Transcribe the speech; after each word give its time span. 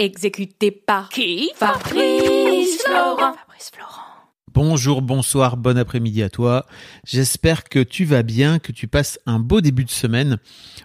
Exécuté 0.00 0.70
par 0.70 1.10
qui? 1.10 1.52
Fabrice 1.54 2.82
Florent. 2.82 3.34
Fabrice 3.34 3.70
Florent. 3.70 4.09
Bonjour, 4.52 5.00
bonsoir, 5.00 5.56
bon 5.56 5.78
après-midi 5.78 6.24
à 6.24 6.28
toi. 6.28 6.66
J'espère 7.06 7.62
que 7.62 7.78
tu 7.78 8.04
vas 8.04 8.24
bien, 8.24 8.58
que 8.58 8.72
tu 8.72 8.88
passes 8.88 9.20
un 9.24 9.38
beau 9.38 9.60
début 9.60 9.84
de 9.84 9.90
semaine. 9.90 10.38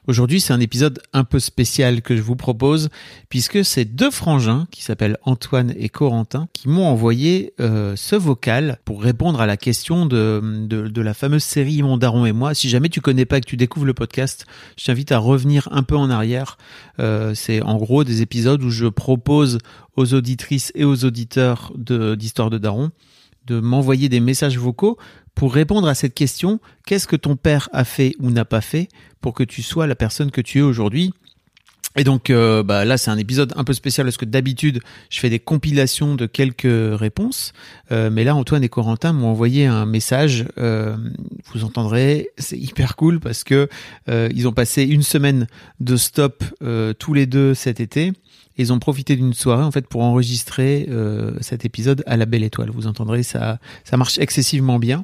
Aujourd'hui, 0.06 0.40
c'est 0.40 0.54
un 0.54 0.60
épisode 0.60 1.02
un 1.14 1.24
peu 1.24 1.40
spécial 1.40 2.04
que 2.04 2.16
je 2.16 2.22
vous 2.22 2.36
propose, 2.36 2.90
puisque 3.28 3.66
c'est 3.66 3.86
deux 3.86 4.12
frangins 4.12 4.68
qui 4.70 4.84
s'appellent 4.84 5.18
Antoine 5.24 5.74
et 5.78 5.90
Corentin 5.90 6.48
qui 6.54 6.70
m'ont 6.70 6.86
envoyé 6.86 7.54
euh, 7.60 7.96
ce 7.96 8.16
vocal 8.16 8.78
pour 8.86 9.02
répondre 9.02 9.42
à 9.42 9.48
la 9.48 9.58
question 9.58 10.06
de, 10.06 10.92
la 10.96 11.14
fameuse 11.16 11.44
série 11.44 11.82
Mon 11.82 11.98
Daron 11.98 12.28
et 12.28 12.34
moi. 12.34 12.54
Si 12.54 12.70
jamais 12.70 12.90
tu 12.90 13.02
connais 13.02 13.26
pas 13.26 13.40
et 13.40 13.42
que 13.42 13.48
tu 13.48 13.58
découvres 13.58 13.88
le 13.88 13.96
podcast, 13.96 14.46
je 14.78 14.86
t'invite 14.86 15.12
à 15.12 15.18
revenir 15.18 15.68
un 15.72 15.82
peu 15.82 15.98
en 15.98 16.12
arrière. 16.12 16.60
Euh, 17.00 17.34
c'est 17.34 17.64
en 17.64 17.78
gros 17.78 18.04
des 18.04 18.22
épisodes 18.22 18.62
où 18.62 18.70
je 18.70 18.86
propose 18.86 19.58
aux 19.96 20.14
auditrices 20.14 20.72
et 20.76 20.84
aux 20.84 21.04
auditeurs 21.04 21.74
de 21.76 22.14
d'Histoire 22.14 22.52
de 22.52 22.60
Daron 22.60 22.92
de 23.46 23.60
m'envoyer 23.60 24.10
des 24.10 24.20
messages 24.20 24.58
vocaux 24.58 24.98
pour 25.34 25.54
répondre 25.54 25.88
à 25.88 25.96
cette 25.96 26.14
question 26.14 26.60
qu'est-ce 26.86 27.08
que 27.08 27.16
ton 27.16 27.36
père 27.36 27.70
a 27.74 27.84
fait 27.84 28.16
ou 28.20 28.32
n'a 28.32 28.46
pas 28.46 28.62
fait 28.62 28.88
pour 29.22 29.34
que 29.34 29.44
tu 29.44 29.62
sois 29.62 29.88
la 29.88 29.96
personne 29.96 30.32
que 30.32 30.42
tu 30.42 30.60
es 30.60 30.62
aujourd'hui? 30.62 31.14
Et 31.98 32.04
donc 32.04 32.30
euh, 32.30 32.62
bah, 32.62 32.84
là 32.84 32.98
c'est 32.98 33.10
un 33.10 33.18
épisode 33.18 33.54
un 33.56 33.64
peu 33.64 33.74
spécial 33.74 34.06
parce 34.06 34.18
que 34.18 34.26
d'habitude 34.26 34.82
je 35.10 35.20
fais 35.20 35.30
des 35.30 35.40
compilations 35.40 36.16
de 36.16 36.26
quelques 36.26 36.64
réponses, 36.66 37.54
Euh, 37.92 38.10
mais 38.10 38.24
là 38.24 38.36
Antoine 38.36 38.64
et 38.64 38.70
Corentin 38.70 39.14
m'ont 39.14 39.28
envoyé 39.28 39.66
un 39.66 39.86
message. 39.86 40.46
euh, 40.58 40.98
vous 41.54 41.64
entendrez, 41.64 42.30
c'est 42.38 42.58
hyper 42.58 42.96
cool 42.96 43.20
parce 43.20 43.44
que 43.44 43.70
ils 44.08 44.48
ont 44.48 44.52
passé 44.52 44.84
une 44.84 45.04
semaine 45.04 45.48
de 45.80 45.96
stop 45.96 46.44
tous 47.00 47.14
les 47.14 47.26
deux 47.28 47.54
cet 47.54 47.80
été. 47.80 48.12
Ils 48.58 48.72
ont 48.72 48.80
profité 48.80 49.16
d'une 49.16 49.34
soirée 49.34 49.64
en 49.64 49.72
fait 49.72 49.88
pour 49.88 50.04
enregistrer 50.04 50.88
euh, 50.90 51.34
cet 51.42 51.66
épisode 51.66 52.04
à 52.06 52.18
la 52.18 52.26
belle 52.26 52.44
étoile. 52.44 52.70
Vous 52.72 52.88
entendrez, 52.88 53.24
ça, 53.24 53.60
ça 53.84 53.98
marche 53.98 54.18
excessivement 54.18 54.80
bien. 54.80 55.04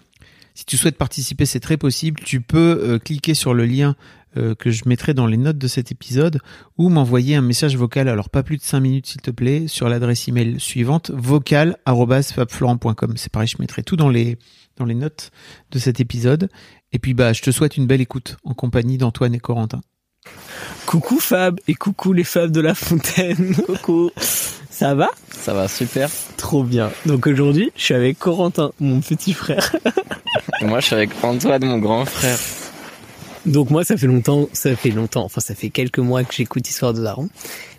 Si 0.53 0.66
tu 0.66 0.77
souhaites 0.77 0.97
participer, 0.97 1.45
c'est 1.45 1.59
très 1.59 1.77
possible. 1.77 2.19
Tu 2.23 2.41
peux 2.41 2.81
euh, 2.83 2.99
cliquer 2.99 3.33
sur 3.33 3.53
le 3.53 3.66
lien 3.66 3.95
euh, 4.38 4.55
que 4.55 4.72
je 4.72 4.83
mettrai 4.85 5.13
dans 5.13 5.27
les 5.27 5.38
notes 5.38 5.57
de 5.57 5.67
cet 5.67 5.91
épisode 5.91 6.39
ou 6.77 6.89
m'envoyer 6.89 7.35
un 7.35 7.41
message 7.41 7.75
vocal, 7.75 8.07
alors 8.07 8.29
pas 8.29 8.44
plus 8.44 8.57
de 8.57 8.61
5 8.61 8.79
minutes 8.79 9.07
s'il 9.07 9.22
te 9.22 9.31
plaît, 9.31 9.67
sur 9.67 9.89
l'adresse 9.89 10.27
email 10.27 10.59
suivante 10.59 11.11
vocal@fabflorent.com. 11.11 13.13
C'est 13.17 13.31
pareil, 13.31 13.49
je 13.49 13.57
mettrai 13.59 13.83
tout 13.83 13.97
dans 13.97 14.09
les 14.09 14.38
dans 14.77 14.85
les 14.85 14.95
notes 14.95 15.31
de 15.72 15.79
cet 15.79 15.99
épisode. 15.99 16.49
Et 16.94 16.99
puis 16.99 17.13
bah 17.13 17.33
je 17.33 17.41
te 17.41 17.52
souhaite 17.52 17.75
une 17.75 17.88
belle 17.88 18.02
écoute 18.02 18.38
en 18.45 18.53
compagnie 18.53 18.97
d'Antoine 18.97 19.33
et 19.33 19.39
Corentin. 19.39 19.81
Coucou 20.86 21.19
Fab 21.19 21.59
et 21.67 21.73
coucou 21.73 22.14
les 22.14 22.23
Fab 22.23 22.52
de 22.52 22.61
la 22.61 22.75
Fontaine. 22.75 23.55
Coucou. 23.66 24.11
Ça 24.69 24.94
va? 24.94 25.09
Ça 25.31 25.53
va 25.53 25.67
super. 25.67 26.09
Trop 26.38 26.63
bien. 26.63 26.91
Donc 27.05 27.28
aujourd'hui, 27.28 27.72
je 27.75 27.83
suis 27.83 27.94
avec 27.94 28.19
Corentin, 28.19 28.72
mon 28.80 29.00
petit 29.00 29.33
frère. 29.33 29.75
Et 30.62 30.66
moi, 30.66 30.79
je 30.79 30.88
suis 30.88 30.95
avec 30.95 31.12
Antoine, 31.23 31.63
mon 31.66 31.78
grand 31.78 32.06
frère. 32.06 32.38
Donc 33.45 33.69
moi, 33.69 33.84
ça 33.84 33.97
fait 33.97 34.07
longtemps, 34.07 34.50
ça 34.53 34.75
fait 34.75 34.90
longtemps, 34.90 35.23
enfin 35.23 35.41
ça 35.41 35.56
fait 35.56 35.69
quelques 35.69 36.00
mois 36.00 36.24
que 36.24 36.34
j'écoute 36.34 36.68
Histoire 36.69 36.94
de 36.94 37.01
Daron. 37.01 37.29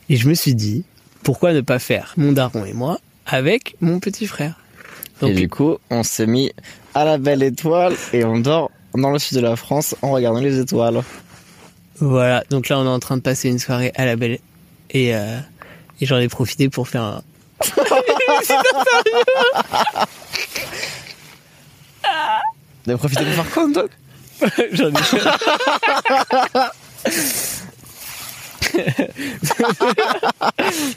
Et 0.09 0.17
je 0.17 0.29
me 0.29 0.35
suis 0.35 0.55
dit, 0.55 0.85
pourquoi 1.23 1.53
ne 1.53 1.61
pas 1.61 1.79
faire 1.79 2.15
mon 2.17 2.33
daron 2.33 2.65
et 2.65 2.73
moi 2.73 2.99
avec 3.27 3.77
mon 3.81 4.01
petit 4.01 4.27
frère? 4.27 4.59
Et 5.21 5.27
Donc 5.27 5.35
du 5.35 5.49
coup, 5.49 5.77
on 5.91 6.03
s'est 6.03 6.27
mis 6.27 6.53
à 6.95 7.05
la 7.05 7.19
belle 7.19 7.43
étoile 7.43 7.95
et 8.13 8.25
on 8.25 8.39
dort 8.39 8.71
dans 8.95 9.11
le 9.11 9.19
sud 9.21 9.37
de 9.37 9.43
la 9.43 9.55
France 9.55 9.95
en 10.03 10.11
regardant 10.11 10.41
les 10.41 10.59
étoiles. 10.59 11.03
Voilà, 12.03 12.45
donc 12.51 12.69
là 12.69 12.79
on 12.81 12.85
est 12.85 12.89
en 12.89 12.99
train 12.99 13.17
de 13.17 13.23
passer 13.23 13.49
une 13.49 13.61
soirée 13.61 13.93
à 13.95 14.05
la 14.05 14.17
belle 14.17 14.41
et, 14.91 15.15
euh, 15.15 15.39
et 16.01 16.07
j'en 16.07 16.19
ai 16.19 16.27
profité 16.27 16.69
pour 16.69 16.89
faire 16.89 17.03
un... 17.03 17.23
Avez 22.89 22.97
profité 22.97 23.25
de 23.25 23.31
faire 23.31 23.49
quoi, 23.51 23.69
Antoine 23.69 23.87
J'en 24.73 24.89
ai. 24.89 24.93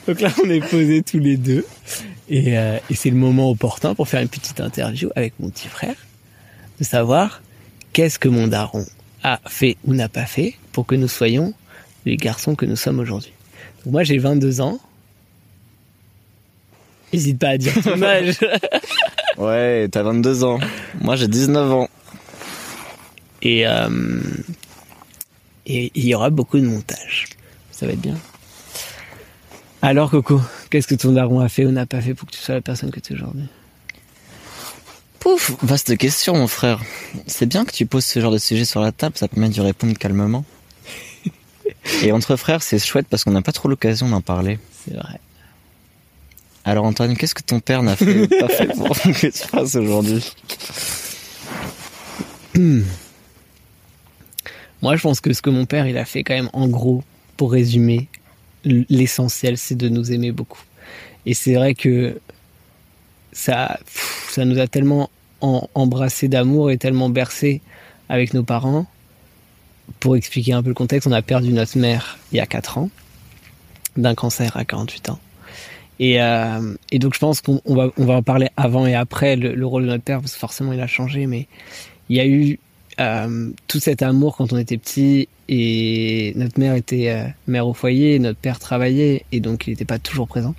Donc 0.07 0.21
là, 0.21 0.31
on 0.43 0.49
est 0.49 0.67
posés 0.67 1.03
tous 1.03 1.19
les 1.19 1.37
deux. 1.37 1.63
Et, 2.29 2.57
euh, 2.57 2.79
et 2.89 2.95
c'est 2.95 3.11
le 3.11 3.17
moment 3.17 3.51
opportun 3.51 3.93
pour 3.93 4.07
faire 4.07 4.21
une 4.21 4.29
petite 4.29 4.59
interview 4.59 5.11
avec 5.15 5.35
mon 5.39 5.49
petit 5.49 5.67
frère. 5.67 5.93
De 6.79 6.83
savoir 6.83 7.43
qu'est-ce 7.93 8.17
que 8.17 8.29
mon 8.29 8.47
daron 8.47 8.87
a 9.21 9.39
fait 9.47 9.77
ou 9.85 9.93
n'a 9.93 10.09
pas 10.09 10.25
fait 10.25 10.55
pour 10.75 10.85
que 10.85 10.95
nous 10.95 11.07
soyons 11.07 11.53
les 12.05 12.17
garçons 12.17 12.53
que 12.53 12.65
nous 12.65 12.75
sommes 12.75 12.99
aujourd'hui. 12.99 13.31
Donc 13.85 13.93
moi, 13.93 14.03
j'ai 14.03 14.17
22 14.17 14.59
ans. 14.59 14.77
N'hésite 17.13 17.39
pas 17.39 17.51
à 17.51 17.57
dire 17.57 17.73
ton 17.81 18.01
âge. 18.03 18.39
Ouais, 19.37 19.87
t'as 19.89 20.03
22 20.03 20.43
ans. 20.43 20.59
Moi, 20.99 21.15
j'ai 21.15 21.29
19 21.29 21.71
ans. 21.71 21.89
Et 23.41 23.65
euh, 23.65 24.19
et 25.65 25.93
il 25.95 26.05
y 26.05 26.13
aura 26.13 26.29
beaucoup 26.29 26.59
de 26.59 26.65
montage. 26.65 27.27
Ça 27.71 27.85
va 27.85 27.93
être 27.93 28.01
bien. 28.01 28.17
Alors 29.81 30.11
Coco, 30.11 30.41
qu'est-ce 30.69 30.87
que 30.87 30.95
ton 30.95 31.13
daron 31.13 31.39
a 31.39 31.47
fait 31.47 31.65
ou 31.65 31.71
n'a 31.71 31.85
pas 31.85 32.01
fait 32.01 32.13
pour 32.13 32.27
que 32.27 32.33
tu 32.33 32.39
sois 32.41 32.55
la 32.55 32.61
personne 32.61 32.91
que 32.91 32.99
tu 32.99 33.13
es 33.13 33.15
aujourd'hui? 33.15 33.47
Pouf 35.21 35.53
Vaste 35.63 35.95
question, 35.97 36.35
mon 36.35 36.47
frère. 36.47 36.81
C'est 37.27 37.45
bien 37.45 37.63
que 37.63 37.71
tu 37.71 37.85
poses 37.85 38.03
ce 38.03 38.19
genre 38.19 38.33
de 38.33 38.39
sujet 38.39 38.65
sur 38.65 38.81
la 38.81 38.91
table, 38.91 39.15
ça 39.17 39.29
permet 39.29 39.47
d'y 39.47 39.61
répondre 39.61 39.97
calmement. 39.97 40.43
Et 42.03 42.11
entre 42.11 42.35
frères, 42.35 42.61
c'est 42.63 42.79
chouette 42.79 43.07
parce 43.09 43.23
qu'on 43.23 43.31
n'a 43.31 43.41
pas 43.41 43.51
trop 43.51 43.69
l'occasion 43.69 44.09
d'en 44.09 44.21
parler. 44.21 44.59
C'est 44.85 44.93
vrai. 44.95 45.19
Alors 46.63 46.85
Antoine, 46.85 47.15
qu'est-ce 47.15 47.35
que 47.35 47.43
ton 47.43 47.59
père 47.59 47.83
n'a 47.83 47.95
fait 47.95 48.27
pas 48.39 48.47
fait 48.47 48.67
pour 48.67 48.89
que 48.99 49.27
tu 49.27 49.31
fasses 49.47 49.75
aujourd'hui? 49.75 50.23
Moi, 54.81 54.95
je 54.95 55.01
pense 55.01 55.19
que 55.21 55.33
ce 55.33 55.41
que 55.41 55.49
mon 55.49 55.65
père 55.65 55.87
il 55.87 55.97
a 55.97 56.05
fait 56.05 56.23
quand 56.23 56.33
même 56.35 56.49
en 56.53 56.67
gros, 56.67 57.03
pour 57.37 57.51
résumer, 57.51 58.07
l'essentiel, 58.63 59.57
c'est 59.57 59.75
de 59.75 59.89
nous 59.89 60.11
aimer 60.11 60.31
beaucoup. 60.31 60.61
Et 61.25 61.33
c'est 61.33 61.55
vrai 61.55 61.73
que 61.75 62.19
ça, 63.31 63.79
ça 64.29 64.45
nous 64.45 64.59
a 64.59 64.67
tellement 64.67 65.09
en- 65.41 65.67
embrassé 65.75 66.27
d'amour 66.27 66.71
et 66.71 66.77
tellement 66.77 67.09
bercé 67.09 67.61
avec 68.09 68.33
nos 68.33 68.43
parents. 68.43 68.85
Pour 69.99 70.15
expliquer 70.15 70.53
un 70.53 70.63
peu 70.63 70.69
le 70.69 70.75
contexte, 70.75 71.07
on 71.07 71.11
a 71.11 71.21
perdu 71.21 71.53
notre 71.53 71.77
mère 71.77 72.17
il 72.31 72.37
y 72.37 72.39
a 72.39 72.45
4 72.45 72.77
ans 72.77 72.89
d'un 73.97 74.15
cancer 74.15 74.55
à 74.57 74.65
48 74.65 75.09
ans. 75.09 75.19
Et, 75.99 76.21
euh, 76.21 76.75
et 76.91 76.99
donc 76.99 77.13
je 77.13 77.19
pense 77.19 77.41
qu'on 77.41 77.61
on 77.65 77.75
va, 77.75 77.91
en 77.97 78.23
parler 78.23 78.49
avant 78.57 78.85
et 78.85 78.95
après 78.95 79.35
le, 79.35 79.55
le 79.55 79.65
rôle 79.65 79.83
de 79.83 79.87
notre 79.87 80.03
père, 80.03 80.19
parce 80.19 80.33
que 80.33 80.39
forcément 80.39 80.73
il 80.73 80.81
a 80.81 80.87
changé, 80.87 81.25
mais 81.25 81.47
il 82.09 82.17
y 82.17 82.19
a 82.19 82.25
eu 82.25 82.59
euh, 82.99 83.51
tout 83.67 83.79
cet 83.79 84.01
amour 84.01 84.35
quand 84.37 84.51
on 84.53 84.57
était 84.57 84.77
petit 84.77 85.27
et 85.47 86.33
notre 86.35 86.59
mère 86.59 86.75
était 86.75 87.09
euh, 87.09 87.27
mère 87.47 87.67
au 87.67 87.73
foyer, 87.73 88.19
notre 88.19 88.39
père 88.39 88.59
travaillait 88.59 89.25
et 89.31 89.39
donc 89.39 89.67
il 89.67 89.71
n'était 89.71 89.85
pas 89.85 89.99
toujours 89.99 90.27
présent. 90.27 90.55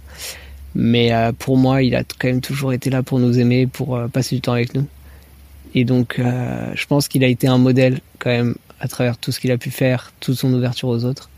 Mais 0.75 1.11
pour 1.39 1.57
moi, 1.57 1.83
il 1.83 1.95
a 1.97 2.05
quand 2.05 2.29
même 2.29 2.43
toujours 2.43 2.75
été 2.75 2.91
là 2.91 3.03
pour 3.03 3.19
nous 3.19 3.39
aimer, 3.39 3.67
pour 3.67 3.99
passer 4.13 4.35
du 4.35 4.43
temps 4.43 4.53
avec 4.53 4.75
nous. 4.75 4.85
Et 5.75 5.87
donc, 5.87 6.17
je 6.19 6.87
pense 6.87 7.09
qu'il 7.09 7.25
a 7.25 7.29
été 7.29 7.47
un 7.47 7.57
modèle 7.57 8.01
quand 8.19 8.29
même 8.29 8.57
à 8.81 8.89
travers 8.89 9.17
tout 9.17 9.33
ce 9.33 9.41
qu'il 9.41 9.51
a 9.51 9.59
pu 9.59 9.71
faire, 9.71 10.13
toute 10.21 10.37
son 10.37 10.53
ouverture 10.53 10.89
aux 10.89 11.05
autres, 11.05 11.31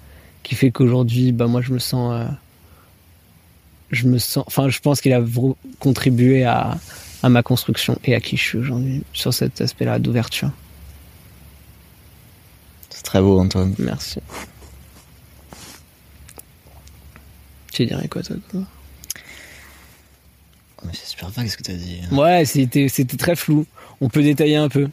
qui 0.42 0.54
fait 0.54 0.70
qu'aujourd'hui, 0.70 1.32
bah 1.32 1.46
moi, 1.46 1.60
je 1.60 1.72
me 1.72 1.78
sens, 1.78 2.12
euh, 2.14 2.26
je 3.90 4.06
me 4.06 4.18
sens, 4.18 4.44
enfin, 4.46 4.68
je 4.68 4.78
pense 4.80 5.00
qu'il 5.00 5.12
a 5.12 5.22
contribué 5.78 6.44
à, 6.44 6.78
à 7.22 7.28
ma 7.28 7.42
construction 7.42 7.98
et 8.04 8.14
à 8.14 8.20
qui 8.20 8.36
je 8.36 8.42
suis 8.42 8.58
aujourd'hui 8.58 9.02
sur 9.12 9.32
cet 9.32 9.60
aspect-là 9.60 9.98
d'ouverture. 9.98 10.50
C'est 12.90 13.02
très 13.02 13.20
beau, 13.20 13.38
Antoine. 13.38 13.74
Merci. 13.78 14.20
Tu 17.72 17.86
dirais 17.86 18.08
quoi, 18.08 18.22
toi 18.22 18.36
quoi 18.52 18.60
c'est 20.92 21.06
super 21.06 21.28
vague 21.30 21.48
ce 21.48 21.56
que 21.56 21.62
t'as 21.62 21.74
dit. 21.74 22.00
Ouais, 22.12 22.44
c'était 22.44 22.88
c'était 22.88 23.16
très 23.16 23.36
flou. 23.36 23.66
On 24.00 24.08
peut 24.08 24.22
détailler 24.22 24.56
un 24.56 24.68
peu. 24.68 24.88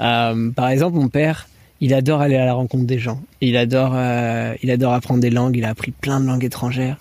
Euh, 0.00 0.50
par 0.50 0.68
exemple, 0.68 0.96
mon 0.96 1.08
père, 1.08 1.48
il 1.80 1.92
adore 1.94 2.20
aller 2.20 2.36
à 2.36 2.44
la 2.44 2.54
rencontre 2.54 2.84
des 2.84 2.98
gens. 2.98 3.20
Il 3.40 3.56
adore, 3.56 3.92
euh, 3.94 4.54
il 4.62 4.70
adore 4.70 4.92
apprendre 4.92 5.20
des 5.20 5.30
langues. 5.30 5.56
Il 5.56 5.64
a 5.64 5.70
appris 5.70 5.90
plein 5.90 6.20
de 6.20 6.26
langues 6.26 6.44
étrangères. 6.44 6.96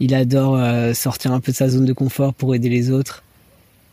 Il 0.00 0.14
adore 0.14 0.56
euh, 0.56 0.94
sortir 0.94 1.32
un 1.32 1.40
peu 1.40 1.52
de 1.52 1.56
sa 1.56 1.68
zone 1.68 1.84
de 1.84 1.92
confort 1.92 2.34
pour 2.34 2.54
aider 2.54 2.68
les 2.68 2.90
autres. 2.90 3.22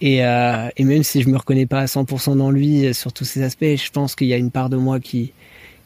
Et, 0.01 0.25
euh, 0.25 0.69
et 0.75 0.83
même 0.83 1.03
si 1.03 1.21
je 1.21 1.29
me 1.29 1.37
reconnais 1.37 1.65
pas 1.65 1.81
à 1.81 1.85
100% 1.85 2.37
dans 2.37 2.51
lui 2.51 2.93
sur 2.93 3.13
tous 3.13 3.25
ces 3.25 3.41
aspects, 3.41 3.63
je 3.63 3.89
pense 3.91 4.15
qu'il 4.15 4.27
y 4.27 4.33
a 4.33 4.37
une 4.37 4.51
part 4.51 4.69
de 4.69 4.77
moi 4.77 4.99
qui 4.99 5.31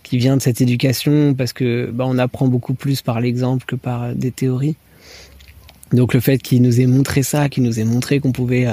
qui 0.04 0.18
vient 0.18 0.38
de 0.38 0.42
cette 0.42 0.62
éducation 0.62 1.34
parce 1.34 1.52
que 1.52 1.92
bah, 1.92 2.06
on 2.08 2.18
apprend 2.18 2.48
beaucoup 2.48 2.74
plus 2.74 3.02
par 3.02 3.20
l'exemple 3.20 3.66
que 3.66 3.76
par 3.76 4.16
des 4.16 4.32
théories. 4.32 4.78
Donc 5.92 6.14
le 6.14 6.22
fait 6.22 6.38
qu'il 6.38 6.62
nous 6.62 6.80
ait 6.80 6.86
montré 6.86 7.24
ça, 7.24 7.50
qu'il 7.50 7.64
nous 7.64 7.82
ait 7.82 7.84
montré 7.84 8.22
qu'on 8.22 8.32
pouvait 8.32 8.68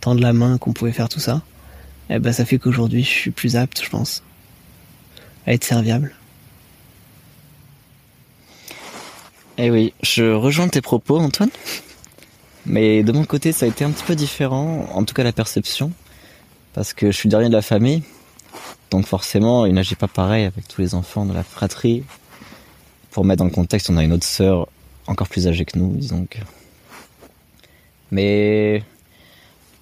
tendre 0.00 0.22
la 0.22 0.32
main, 0.32 0.56
qu'on 0.56 0.72
pouvait 0.72 0.92
faire 0.92 1.10
tout 1.10 1.20
ça, 1.20 1.42
eh 2.08 2.18
ben 2.18 2.32
ça 2.32 2.46
fait 2.46 2.58
qu'aujourd'hui 2.58 3.02
je 3.02 3.10
suis 3.10 3.30
plus 3.30 3.56
apte, 3.56 3.82
je 3.84 3.90
pense, 3.90 4.22
à 5.46 5.52
être 5.52 5.64
serviable. 5.64 6.14
Eh 9.58 9.70
oui, 9.70 9.92
je 10.02 10.32
rejoins 10.32 10.68
tes 10.68 10.80
propos, 10.80 11.18
Antoine. 11.18 11.50
Mais 12.66 13.02
de 13.02 13.12
mon 13.12 13.24
côté, 13.24 13.52
ça 13.52 13.66
a 13.66 13.68
été 13.68 13.84
un 13.84 13.90
petit 13.90 14.04
peu 14.04 14.14
différent, 14.14 14.86
en 14.92 15.04
tout 15.04 15.14
cas 15.14 15.22
la 15.22 15.32
perception, 15.32 15.92
parce 16.72 16.92
que 16.92 17.10
je 17.10 17.16
suis 17.16 17.28
le 17.28 17.30
dernier 17.30 17.48
de 17.48 17.54
la 17.54 17.62
famille, 17.62 18.02
donc 18.90 19.06
forcément, 19.06 19.66
il 19.66 19.74
n'agit 19.74 19.94
pas 19.94 20.08
pareil 20.08 20.44
avec 20.44 20.66
tous 20.68 20.80
les 20.80 20.94
enfants 20.94 21.24
de 21.24 21.32
la 21.32 21.42
fratrie. 21.42 22.04
Pour 23.10 23.24
mettre 23.24 23.38
dans 23.38 23.44
le 23.44 23.50
contexte, 23.50 23.90
on 23.90 23.96
a 23.96 24.04
une 24.04 24.12
autre 24.12 24.26
sœur 24.26 24.68
encore 25.06 25.28
plus 25.28 25.48
âgée 25.48 25.64
que 25.64 25.78
nous, 25.78 25.94
disons. 25.96 26.26
Mais 28.10 28.82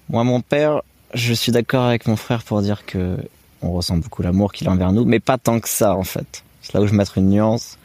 moi, 0.09 0.23
mon 0.23 0.41
père, 0.41 0.81
je 1.13 1.33
suis 1.33 1.51
d'accord 1.51 1.85
avec 1.85 2.07
mon 2.07 2.15
frère 2.15 2.43
pour 2.43 2.61
dire 2.61 2.85
que 2.85 3.17
on 3.61 3.71
ressent 3.71 3.97
beaucoup 3.97 4.21
l'amour 4.21 4.53
qu'il 4.53 4.67
a 4.67 4.71
envers 4.71 4.91
nous, 4.91 5.05
mais 5.05 5.19
pas 5.19 5.37
tant 5.37 5.59
que 5.59 5.69
ça 5.69 5.95
en 5.95 6.03
fait. 6.03 6.43
C'est 6.61 6.73
là 6.73 6.81
où 6.81 6.85
je 6.85 6.91
vais 6.91 6.97
mettre 6.97 7.17
une 7.17 7.29
nuance, 7.29 7.77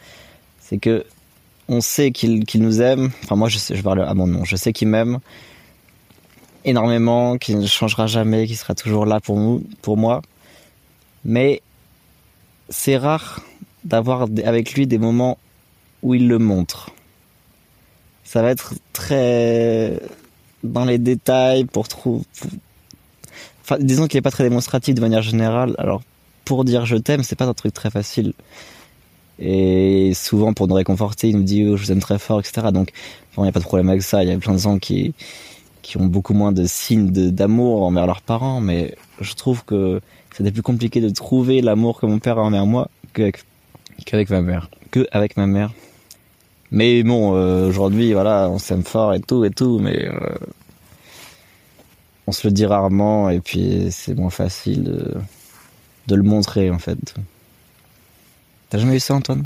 c'est 0.59 0.77
que 0.77 1.05
on 1.67 1.81
sait 1.81 2.11
qu'il 2.11 2.45
nous 2.55 2.81
aime. 2.81 3.11
Enfin, 3.23 3.35
moi, 3.35 3.49
je 3.49 3.57
sais, 3.57 3.75
je 3.75 3.81
parle 3.81 4.01
à 4.01 4.13
mon 4.13 4.27
nom. 4.27 4.43
Je 4.43 4.55
sais 4.55 4.71
qu'il 4.71 4.87
m'aime 4.87 5.19
énormément, 6.63 7.37
qu'il 7.37 7.59
ne 7.59 7.65
changera 7.65 8.07
jamais, 8.07 8.45
qu'il 8.47 8.57
sera 8.57 8.75
toujours 8.75 9.05
là 9.05 9.19
pour 9.19 9.37
nous, 9.37 9.63
pour 9.81 9.97
moi. 9.97 10.21
Mais 11.23 11.61
c'est 12.69 12.97
rare 12.97 13.41
d'avoir 13.83 14.27
avec 14.43 14.73
lui 14.73 14.87
des 14.87 14.97
moments 14.97 15.37
où 16.03 16.13
il 16.13 16.27
le 16.27 16.39
montre. 16.39 16.91
Ça 18.23 18.41
va 18.41 18.49
être 18.49 18.73
très 18.93 19.99
dans 20.63 20.85
les 20.85 20.97
détails 20.97 21.65
pour 21.65 21.87
trouver. 21.87 22.25
Disons 23.79 24.07
qu'il 24.07 24.17
est 24.17 24.21
pas 24.21 24.31
très 24.31 24.43
démonstratif 24.43 24.95
de 24.95 25.01
manière 25.01 25.21
générale. 25.21 25.75
Alors, 25.77 26.01
pour 26.45 26.65
dire 26.65 26.85
je 26.85 26.95
t'aime, 26.95 27.23
c'est 27.23 27.35
pas 27.35 27.45
un 27.45 27.53
truc 27.53 27.73
très 27.73 27.89
facile. 27.89 28.33
Et 29.39 30.13
souvent, 30.13 30.53
pour 30.53 30.67
nous 30.67 30.75
réconforter, 30.75 31.29
il 31.29 31.37
nous 31.37 31.43
dit 31.43 31.65
oh, 31.67 31.75
je 31.75 31.85
vous 31.85 31.91
aime 31.91 31.99
très 31.99 32.19
fort, 32.19 32.39
etc. 32.39 32.67
Donc, 32.71 32.91
il 33.37 33.43
n'y 33.43 33.49
a 33.49 33.51
pas 33.51 33.59
de 33.59 33.65
problème 33.65 33.89
avec 33.89 34.01
ça. 34.01 34.23
Il 34.23 34.29
y 34.29 34.31
a 34.31 34.37
plein 34.37 34.53
de 34.53 34.59
gens 34.59 34.79
qui, 34.79 35.13
qui 35.81 35.97
ont 35.97 36.05
beaucoup 36.05 36.33
moins 36.33 36.51
de 36.51 36.65
signes 36.65 37.09
d'amour 37.11 37.83
envers 37.83 38.07
leurs 38.07 38.21
parents, 38.21 38.61
mais 38.61 38.95
je 39.19 39.33
trouve 39.33 39.65
que 39.65 39.99
c'était 40.35 40.51
plus 40.51 40.61
compliqué 40.61 41.01
de 41.01 41.09
trouver 41.09 41.61
l'amour 41.61 41.99
que 41.99 42.05
mon 42.05 42.19
père 42.19 42.37
a 42.39 42.43
envers 42.43 42.65
moi 42.65 42.89
qu'avec 43.13 44.29
ma 44.29 44.41
mère. 44.41 44.69
Que 44.91 45.07
ma 45.37 45.47
mère. 45.47 45.71
Mais 46.71 47.03
bon, 47.03 47.35
euh, 47.35 47.67
aujourd'hui, 47.67 48.13
voilà, 48.13 48.49
on 48.49 48.57
s'aime 48.57 48.83
fort 48.83 49.13
et 49.13 49.19
tout 49.19 49.45
et 49.45 49.49
tout, 49.49 49.79
mais 49.79 50.07
euh, 50.07 50.35
on 52.27 52.31
se 52.31 52.47
le 52.47 52.51
dit 52.53 52.65
rarement 52.65 53.29
et 53.29 53.39
puis 53.39 53.87
c'est 53.91 54.13
moins 54.15 54.29
facile 54.29 54.83
de, 54.83 55.13
de 56.07 56.15
le 56.15 56.23
montrer 56.23 56.69
en 56.71 56.79
fait. 56.79 56.97
T'as 58.69 58.77
jamais 58.79 58.95
eu 58.95 58.99
ça, 58.99 59.15
Antoine? 59.15 59.43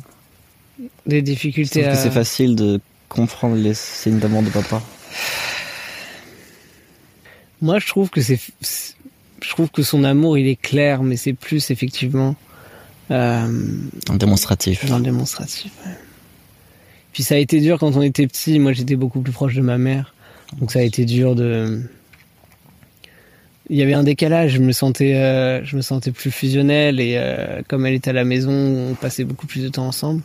Des 1.05 1.21
difficultés 1.21 1.81
trouve 1.81 1.93
que 1.93 1.97
à... 1.99 2.01
c'est 2.01 2.11
facile 2.11 2.55
de 2.55 2.79
comprendre 3.09 3.55
les 3.55 3.73
signes 3.73 4.19
d'amour 4.19 4.43
de 4.43 4.49
papa. 4.49 4.81
Moi, 7.61 7.79
je 7.79 7.87
trouve 7.87 8.09
que 8.09 8.21
c'est, 8.21 8.39
je 9.41 9.49
trouve 9.49 9.69
que 9.69 9.83
son 9.83 10.03
amour, 10.05 10.37
il 10.37 10.47
est 10.47 10.55
clair, 10.55 11.03
mais 11.03 11.17
c'est 11.17 11.33
plus 11.33 11.71
effectivement 11.71 12.35
euh, 13.11 13.51
En 14.09 14.15
démonstratif. 14.15 14.85
dans 14.85 14.97
le 14.99 15.03
démonstratif. 15.03 15.71
ouais. 15.85 15.91
Puis 17.11 17.23
ça 17.23 17.35
a 17.35 17.37
été 17.39 17.59
dur 17.59 17.79
quand 17.79 17.97
on 17.97 18.01
était 18.01 18.27
petit. 18.27 18.59
Moi, 18.59 18.71
j'étais 18.71 18.95
beaucoup 18.95 19.19
plus 19.19 19.33
proche 19.33 19.55
de 19.55 19.61
ma 19.61 19.77
mère, 19.77 20.13
donc 20.59 20.71
ça 20.71 20.79
a 20.79 20.83
été 20.83 21.03
dur 21.05 21.35
de. 21.35 21.81
Il 23.69 23.77
y 23.77 23.83
avait 23.83 23.94
un 23.94 24.04
décalage. 24.04 24.54
Je 24.54 24.60
me 24.60 24.71
sentais, 24.71 25.16
euh, 25.16 25.63
je 25.63 25.75
me 25.75 25.81
sentais 25.81 26.12
plus 26.12 26.31
fusionnel 26.31 27.00
et 27.00 27.13
euh, 27.18 27.62
comme 27.68 27.86
elle 27.86 27.94
était 27.94 28.10
à 28.10 28.13
la 28.13 28.24
maison, 28.24 28.51
on 28.51 28.95
passait 28.95 29.24
beaucoup 29.24 29.45
plus 29.45 29.63
de 29.63 29.69
temps 29.69 29.86
ensemble. 29.86 30.24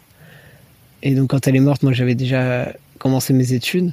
Et 1.02 1.14
donc 1.14 1.30
quand 1.30 1.46
elle 1.46 1.56
est 1.56 1.60
morte, 1.60 1.82
moi, 1.82 1.92
j'avais 1.92 2.14
déjà 2.14 2.72
commencé 2.98 3.34
mes 3.34 3.52
études. 3.52 3.92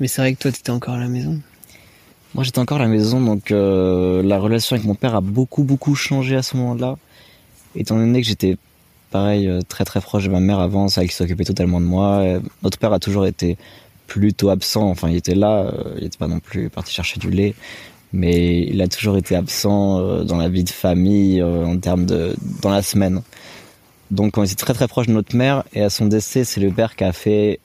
Mais 0.00 0.08
c'est 0.08 0.20
vrai 0.20 0.34
que 0.34 0.40
toi, 0.40 0.50
t'étais 0.50 0.70
encore 0.70 0.94
à 0.94 0.98
la 0.98 1.06
maison. 1.06 1.40
Moi, 2.34 2.42
j'étais 2.42 2.58
encore 2.58 2.78
à 2.78 2.82
la 2.82 2.88
maison, 2.88 3.20
donc 3.20 3.52
euh, 3.52 4.20
la 4.24 4.40
relation 4.40 4.74
avec 4.74 4.84
mon 4.84 4.96
père 4.96 5.14
a 5.14 5.20
beaucoup, 5.20 5.62
beaucoup 5.62 5.94
changé 5.94 6.34
à 6.34 6.42
ce 6.42 6.56
moment-là. 6.56 6.98
Étant 7.76 7.96
donné 7.96 8.20
que 8.22 8.26
j'étais, 8.26 8.56
pareil, 9.12 9.48
très, 9.68 9.84
très 9.84 10.00
proche 10.00 10.24
de 10.24 10.30
ma 10.30 10.40
mère 10.40 10.58
avant, 10.58 10.86
vrai 10.86 11.04
qu'il 11.04 11.12
s'occupait 11.12 11.44
totalement 11.44 11.80
de 11.80 11.86
moi. 11.86 12.24
Notre 12.64 12.78
père 12.78 12.92
a 12.92 12.98
toujours 12.98 13.24
été 13.24 13.56
plutôt 14.08 14.50
absent, 14.50 14.82
enfin, 14.82 15.10
il 15.10 15.16
était 15.16 15.36
là, 15.36 15.72
il 15.96 16.02
n'était 16.02 16.18
pas 16.18 16.26
non 16.26 16.40
plus 16.40 16.70
parti 16.70 16.92
chercher 16.92 17.20
du 17.20 17.30
lait, 17.30 17.54
mais 18.14 18.62
il 18.62 18.80
a 18.80 18.86
toujours 18.86 19.16
été 19.16 19.34
absent 19.34 19.98
euh, 19.98 20.22
dans 20.22 20.36
la 20.36 20.48
vie 20.48 20.62
de 20.62 20.70
famille, 20.70 21.40
euh, 21.40 21.66
en 21.66 21.76
termes 21.78 22.06
de... 22.06 22.36
dans 22.62 22.70
la 22.70 22.80
semaine. 22.80 23.22
Donc, 24.12 24.38
on 24.38 24.44
était 24.44 24.54
très, 24.54 24.72
très 24.72 24.86
proche 24.86 25.08
de 25.08 25.12
notre 25.12 25.34
mère, 25.34 25.64
et 25.72 25.82
à 25.82 25.90
son 25.90 26.06
décès, 26.06 26.44
c'est 26.44 26.60
le 26.60 26.70
père 26.70 26.94
qui 26.94 27.02
a 27.02 27.12
fait 27.12 27.58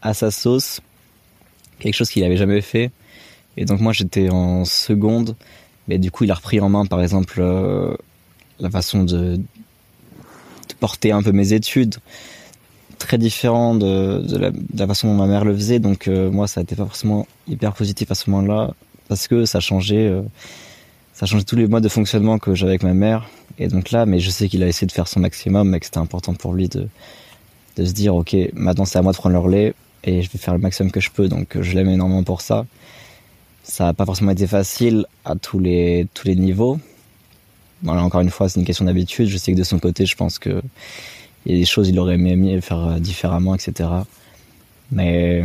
à 0.00 0.14
sa 0.14 0.30
sauce 0.30 0.80
quelque 1.80 1.94
chose 1.94 2.10
qu'il 2.10 2.22
n'avait 2.22 2.36
jamais 2.36 2.60
fait. 2.60 2.92
Et 3.56 3.64
donc 3.64 3.80
moi 3.80 3.92
j'étais 3.92 4.30
en 4.30 4.64
seconde, 4.64 5.34
mais 5.88 5.98
du 5.98 6.10
coup 6.10 6.24
il 6.24 6.30
a 6.30 6.34
repris 6.34 6.60
en 6.60 6.68
main 6.68 6.86
par 6.86 7.00
exemple 7.00 7.38
euh, 7.38 7.96
la 8.60 8.70
façon 8.70 9.04
de, 9.04 9.40
porter 10.80 11.12
un 11.12 11.22
peu 11.22 11.32
mes 11.32 11.52
études, 11.52 11.96
très 12.98 13.18
différent 13.18 13.74
de, 13.76 14.52
la, 14.76 14.86
façon 14.86 15.08
dont 15.08 15.14
ma 15.14 15.26
mère 15.26 15.44
le 15.44 15.54
faisait. 15.54 15.78
Donc 15.78 16.08
moi 16.08 16.48
ça 16.48 16.60
été 16.60 16.76
pas 16.76 16.84
forcément 16.84 17.26
hyper 17.48 17.74
positif 17.74 18.10
à 18.10 18.14
ce 18.16 18.30
moment-là 18.30 18.74
parce 19.08 19.28
que 19.28 19.44
ça 19.44 19.60
changeait, 19.60 20.06
euh, 20.06 20.22
ça 21.14 21.26
changeait 21.26 21.44
tous 21.44 21.56
les 21.56 21.66
modes 21.66 21.82
de 21.82 21.88
fonctionnement 21.88 22.38
que 22.38 22.54
j'avais 22.54 22.72
avec 22.72 22.82
ma 22.82 22.94
mère. 22.94 23.28
Et 23.58 23.68
donc 23.68 23.90
là, 23.90 24.06
mais 24.06 24.20
je 24.20 24.30
sais 24.30 24.48
qu'il 24.48 24.62
a 24.62 24.68
essayé 24.68 24.86
de 24.86 24.92
faire 24.92 25.08
son 25.08 25.20
maximum, 25.20 25.70
mais 25.70 25.80
que 25.80 25.86
c'était 25.86 25.98
important 25.98 26.34
pour 26.34 26.52
lui 26.54 26.68
de 26.68 26.88
se 27.76 27.92
dire 27.92 28.16
ok 28.16 28.34
maintenant 28.54 28.84
c'est 28.84 28.98
à 28.98 29.02
moi 29.02 29.12
de 29.12 29.16
prendre 29.16 29.34
le 29.34 29.38
relais 29.38 29.72
et 30.02 30.22
je 30.22 30.30
vais 30.32 30.38
faire 30.38 30.52
le 30.54 30.60
maximum 30.60 30.90
que 30.90 31.00
je 31.00 31.10
peux. 31.10 31.28
Donc 31.28 31.56
je 31.60 31.72
l'aime 31.74 31.88
énormément 31.88 32.22
pour 32.24 32.40
ça 32.40 32.66
ça 33.68 33.84
n'a 33.84 33.94
pas 33.94 34.06
forcément 34.06 34.32
été 34.32 34.46
facile 34.46 35.04
à 35.24 35.36
tous 35.36 35.58
les 35.60 36.08
tous 36.14 36.26
les 36.26 36.36
niveaux. 36.36 36.80
Voilà, 37.82 38.02
encore 38.02 38.22
une 38.22 38.30
fois, 38.30 38.48
c'est 38.48 38.58
une 38.58 38.66
question 38.66 38.86
d'habitude. 38.86 39.28
Je 39.28 39.36
sais 39.36 39.52
que 39.52 39.58
de 39.58 39.62
son 39.62 39.78
côté, 39.78 40.06
je 40.06 40.16
pense 40.16 40.38
que 40.38 40.62
il 41.46 41.52
y 41.52 41.56
a 41.56 41.60
des 41.60 41.66
choses 41.66 41.88
il 41.88 41.98
aurait 42.00 42.14
aimé, 42.14 42.32
aimé 42.32 42.60
faire 42.60 42.84
euh, 42.84 42.98
différemment, 42.98 43.54
etc. 43.54 43.88
Mais 44.90 45.44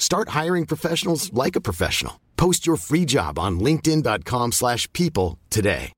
Start 0.00 0.30
hiring 0.30 0.66
professionals 0.66 1.30
like 1.32 1.54
a 1.56 1.60
professional. 1.60 2.14
Post 2.36 2.66
your 2.66 2.76
free 2.76 3.04
job 3.06 3.38
on 3.38 3.60
linkedin.com/people 3.60 4.50
slash 4.50 4.88
people 4.92 5.36
today. 5.50 5.92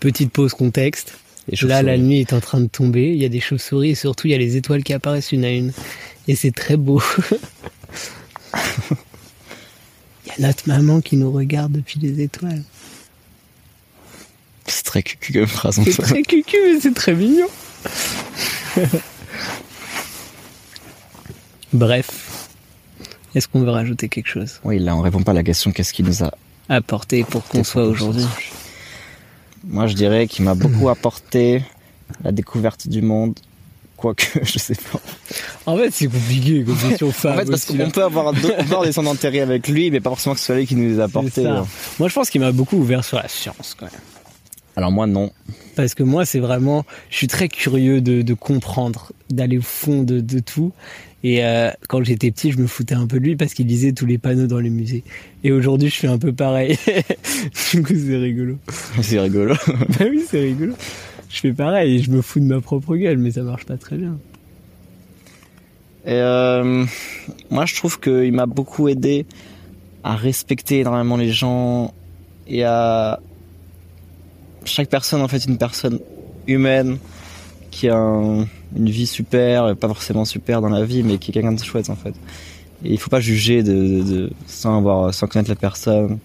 Petite 0.00 0.32
pause 0.32 0.52
contexte. 0.52 1.12
Les 1.48 1.56
Là, 1.66 1.82
la 1.82 1.96
nuit 1.96 2.20
est 2.20 2.32
en 2.32 2.40
train 2.40 2.60
de 2.60 2.66
tomber. 2.66 3.12
Il 3.12 3.22
y 3.22 3.24
a 3.24 3.28
des 3.28 3.40
chauves-souris 3.40 3.90
et 3.90 3.94
surtout, 3.94 4.26
il 4.26 4.30
y 4.30 4.34
a 4.34 4.38
les 4.38 4.56
étoiles 4.56 4.82
qui 4.82 4.92
apparaissent 4.92 5.32
une 5.32 5.44
à 5.44 5.50
une. 5.50 5.72
Et 6.26 6.34
c'est 6.34 6.50
très 6.50 6.76
beau. 6.76 7.02
Il 10.24 10.28
y 10.28 10.44
a 10.44 10.46
notre 10.46 10.66
maman 10.68 11.00
qui 11.00 11.16
nous 11.16 11.30
regarde 11.30 11.72
depuis 11.72 12.00
les 12.00 12.20
étoiles. 12.20 12.62
C'est 14.66 14.84
très 14.84 15.02
cucu 15.02 15.32
comme 15.32 15.46
phrase. 15.46 15.80
C'est 15.84 16.02
très 16.02 16.22
cucu, 16.22 16.56
mais 16.64 16.80
c'est 16.80 16.94
très 16.94 17.14
mignon. 17.14 17.48
Bref. 21.72 22.48
Est-ce 23.34 23.48
qu'on 23.48 23.60
veut 23.60 23.70
rajouter 23.70 24.08
quelque 24.08 24.26
chose? 24.28 24.60
Oui, 24.64 24.78
là, 24.78 24.94
on 24.94 25.00
répond 25.00 25.22
pas 25.22 25.32
à 25.32 25.34
la 25.34 25.42
question 25.42 25.72
qu'est-ce 25.72 25.92
qui 25.92 26.02
nous 26.02 26.22
a 26.22 26.30
apporté 26.68 27.24
pour 27.24 27.44
qu'on 27.46 27.64
soit 27.64 27.84
aujourd'hui? 27.84 28.26
Moi, 29.64 29.86
je 29.86 29.94
dirais 29.94 30.26
qu'il 30.26 30.44
m'a 30.44 30.54
beaucoup 30.54 30.88
apporté 30.90 31.62
la 32.24 32.32
découverte 32.32 32.88
du 32.88 33.00
monde. 33.00 33.38
Quoique, 33.96 34.24
je 34.42 34.58
sais 34.58 34.74
pas. 34.74 35.00
En 35.64 35.76
fait, 35.78 35.90
c'est 35.92 36.08
compliqué 36.08 36.64
comme 36.64 36.76
question 36.76 37.08
En 37.08 37.12
fait, 37.12 37.44
parce 37.48 37.64
qu'on 37.64 37.90
peut 37.90 38.02
avoir 38.02 38.34
avoir 38.58 38.82
des 38.82 38.92
sons 38.92 39.04
d'enterrés 39.04 39.40
avec 39.40 39.68
lui, 39.68 39.90
mais 39.90 40.00
pas 40.00 40.10
forcément 40.10 40.34
que 40.34 40.40
ce 40.40 40.46
soit 40.46 40.56
lui 40.56 40.66
qui 40.66 40.74
nous 40.76 40.88
les 40.88 41.00
a 41.00 41.04
apportés. 41.04 41.46
hein. 41.46 41.66
Moi, 41.98 42.08
je 42.08 42.14
pense 42.14 42.28
qu'il 42.28 42.40
m'a 42.40 42.52
beaucoup 42.52 42.76
ouvert 42.76 43.04
sur 43.04 43.16
la 43.16 43.28
science 43.28 43.74
quand 43.78 43.86
même. 43.86 44.00
Alors 44.74 44.90
moi, 44.90 45.06
non. 45.06 45.30
Parce 45.76 45.94
que 45.94 46.02
moi, 46.02 46.26
c'est 46.26 46.40
vraiment, 46.40 46.84
je 47.10 47.16
suis 47.16 47.26
très 47.28 47.48
curieux 47.48 48.00
de, 48.00 48.22
de 48.22 48.34
comprendre, 48.34 49.12
d'aller 49.30 49.58
au 49.58 49.62
fond 49.62 50.02
de, 50.02 50.20
de 50.20 50.38
tout. 50.40 50.72
Et 51.24 51.44
euh, 51.44 51.70
quand 51.88 52.02
j'étais 52.02 52.30
petit, 52.32 52.50
je 52.50 52.58
me 52.58 52.66
foutais 52.66 52.94
un 52.96 53.06
peu 53.06 53.20
de 53.20 53.24
lui 53.24 53.36
parce 53.36 53.54
qu'il 53.54 53.66
lisait 53.68 53.92
tous 53.92 54.06
les 54.06 54.18
panneaux 54.18 54.46
dans 54.48 54.58
les 54.58 54.70
musées. 54.70 55.04
Et 55.44 55.52
aujourd'hui, 55.52 55.88
je 55.88 55.94
fais 55.94 56.08
un 56.08 56.18
peu 56.18 56.32
pareil. 56.32 56.76
du 57.72 57.82
coup, 57.82 57.94
c'est 57.94 58.16
rigolo. 58.16 58.58
C'est 59.02 59.20
rigolo. 59.20 59.54
bah 59.66 60.06
oui, 60.10 60.24
c'est 60.28 60.40
rigolo. 60.40 60.74
Je 61.28 61.40
fais 61.40 61.52
pareil 61.52 61.96
et 61.96 61.98
je 62.02 62.10
me 62.10 62.22
fous 62.22 62.40
de 62.40 62.44
ma 62.44 62.60
propre 62.60 62.96
gueule, 62.96 63.18
mais 63.18 63.30
ça 63.30 63.42
marche 63.42 63.64
pas 63.64 63.76
très 63.76 63.96
bien. 63.96 64.18
Et 66.04 66.10
euh, 66.14 66.84
moi, 67.50 67.64
je 67.66 67.76
trouve 67.76 68.00
qu'il 68.00 68.32
m'a 68.32 68.46
beaucoup 68.46 68.88
aidé 68.88 69.24
à 70.02 70.16
respecter 70.16 70.80
énormément 70.80 71.16
les 71.16 71.30
gens 71.30 71.94
et 72.48 72.64
à 72.64 73.20
chaque 74.64 74.88
personne 74.88 75.20
en 75.22 75.28
fait 75.28 75.44
une 75.44 75.58
personne 75.58 76.00
humaine 76.48 76.98
qui 77.70 77.88
a 77.88 77.96
un- 77.96 78.46
une 78.76 78.90
vie 78.90 79.06
super, 79.06 79.76
pas 79.76 79.88
forcément 79.88 80.24
super 80.24 80.60
dans 80.60 80.68
la 80.68 80.84
vie, 80.84 81.02
mais 81.02 81.18
qui 81.18 81.30
est 81.30 81.34
quelqu'un 81.34 81.52
de 81.52 81.62
chouette 81.62 81.90
en 81.90 81.96
fait. 81.96 82.14
Et 82.84 82.92
il 82.92 82.98
faut 82.98 83.10
pas 83.10 83.20
juger 83.20 83.62
de, 83.62 83.72
de- 83.72 84.02
de- 84.02 84.30
sans 84.46 84.78
avoir, 84.78 85.14
sans 85.14 85.26
connaître 85.26 85.50
la 85.50 85.56
personne. 85.56 86.18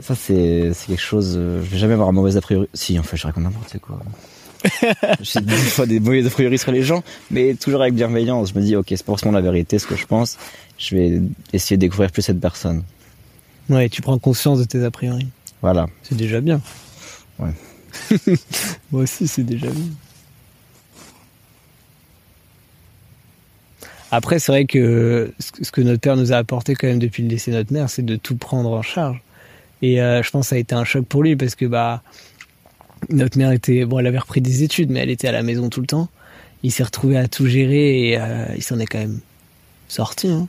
Ça 0.00 0.14
c'est 0.14 0.72
quelque 0.86 0.98
chose. 1.00 1.34
euh, 1.36 1.62
Je 1.64 1.70
vais 1.70 1.78
jamais 1.78 1.92
avoir 1.94 2.08
un 2.08 2.12
mauvais 2.12 2.36
a 2.36 2.40
priori. 2.40 2.66
Si, 2.74 2.98
en 2.98 3.02
fait, 3.02 3.16
je 3.16 3.26
raconte 3.26 3.44
n'importe 3.44 3.78
quoi. 3.78 4.00
J'ai 5.20 5.40
des 5.40 5.54
fois 5.54 5.86
des 5.86 6.00
mauvais 6.00 6.26
a 6.26 6.30
priori 6.30 6.58
sur 6.58 6.70
les 6.72 6.82
gens, 6.82 7.02
mais 7.30 7.54
toujours 7.54 7.80
avec 7.82 7.94
bienveillance. 7.94 8.50
Je 8.52 8.58
me 8.58 8.64
dis, 8.64 8.76
ok, 8.76 8.86
c'est 8.90 9.04
forcément 9.04 9.32
la 9.32 9.40
vérité, 9.40 9.78
ce 9.78 9.86
que 9.86 9.96
je 9.96 10.06
pense. 10.06 10.36
Je 10.78 10.96
vais 10.96 11.22
essayer 11.52 11.76
de 11.76 11.80
découvrir 11.80 12.10
plus 12.10 12.22
cette 12.22 12.40
personne. 12.40 12.82
Ouais, 13.68 13.88
tu 13.88 14.02
prends 14.02 14.18
conscience 14.18 14.58
de 14.58 14.64
tes 14.64 14.82
a 14.84 14.90
priori. 14.90 15.28
Voilà. 15.62 15.86
C'est 16.02 16.16
déjà 16.16 16.40
bien. 16.40 16.60
Ouais. 17.38 17.52
Moi 18.92 19.02
aussi, 19.02 19.28
c'est 19.28 19.44
déjà 19.44 19.68
bien. 19.68 19.84
Après, 24.12 24.38
c'est 24.38 24.50
vrai 24.52 24.64
que 24.66 25.32
ce 25.38 25.70
que- 25.70 25.80
notre 25.80 26.00
père 26.00 26.16
nous 26.16 26.32
a 26.32 26.36
apporté 26.36 26.74
quand 26.74 26.86
même 26.88 26.98
depuis 26.98 27.22
le 27.22 27.28
décès 27.28 27.50
de 27.52 27.56
notre 27.56 27.72
mère, 27.72 27.88
c'est 27.88 28.02
de 28.04 28.16
tout 28.16 28.36
prendre 28.36 28.70
en 28.72 28.82
charge. 28.82 29.20
Et 29.82 30.02
euh, 30.02 30.22
je 30.22 30.30
pense 30.30 30.46
que 30.46 30.48
ça 30.50 30.56
a 30.56 30.58
été 30.58 30.74
un 30.74 30.84
choc 30.84 31.04
pour 31.06 31.22
lui 31.22 31.36
parce 31.36 31.54
que 31.54 31.64
bah 31.64 32.02
notre 33.08 33.38
mère 33.38 33.50
était 33.52 33.84
bon, 33.84 33.98
elle 33.98 34.06
avait 34.06 34.18
repris 34.18 34.40
des 34.40 34.62
études, 34.62 34.90
mais 34.90 35.00
elle 35.00 35.10
était 35.10 35.28
à 35.28 35.32
la 35.32 35.42
maison 35.42 35.68
tout 35.70 35.80
le 35.80 35.86
temps. 35.86 36.08
Il 36.62 36.70
s'est 36.72 36.82
retrouvé 36.82 37.16
à 37.16 37.28
tout 37.28 37.46
gérer 37.46 38.08
et 38.10 38.18
euh, 38.18 38.46
il 38.56 38.62
s'en 38.62 38.78
est 38.78 38.86
quand 38.86 38.98
même 38.98 39.20
sorti. 39.88 40.28
Hein. 40.28 40.48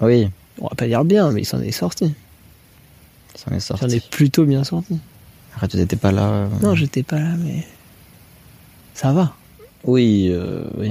Oui, 0.00 0.28
On 0.60 0.68
va 0.68 0.74
pas 0.76 0.86
dire 0.86 1.04
bien, 1.04 1.32
mais 1.32 1.42
il 1.42 1.44
s'en 1.46 1.60
est 1.60 1.72
sorti. 1.72 2.14
ça 3.34 3.50
en 3.50 3.54
est 3.54 3.58
Il 3.58 3.60
s'en 3.60 3.76
sorti. 3.76 3.96
est 3.96 4.10
plutôt 4.10 4.44
bien 4.44 4.62
sorti. 4.62 4.98
Arrête, 5.56 5.70
tu 5.70 5.76
n'étais 5.78 5.96
pas 5.96 6.12
là. 6.12 6.28
euh. 6.28 6.48
Non, 6.62 6.74
j'étais 6.74 7.02
pas 7.02 7.18
là, 7.18 7.34
mais 7.38 7.64
ça 8.94 9.12
va. 9.12 9.34
Oui, 9.84 10.28
euh, 10.30 10.64
oui. 10.78 10.90